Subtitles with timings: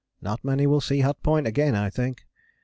[0.19, 2.25] Not many will see Hut Point again, I think.